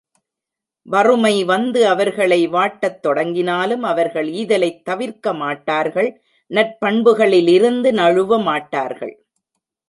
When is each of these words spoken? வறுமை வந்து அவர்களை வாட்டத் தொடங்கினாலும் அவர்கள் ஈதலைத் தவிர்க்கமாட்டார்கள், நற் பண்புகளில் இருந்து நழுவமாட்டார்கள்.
வறுமை 0.85 1.43
வந்து 1.43 1.87
அவர்களை 1.87 2.47
வாட்டத் 2.47 3.01
தொடங்கினாலும் 3.01 3.83
அவர்கள் 3.83 4.27
ஈதலைத் 4.27 4.81
தவிர்க்கமாட்டார்கள், 4.89 6.09
நற் 6.47 6.79
பண்புகளில் 6.79 7.47
இருந்து 7.47 7.91
நழுவமாட்டார்கள். 7.91 9.15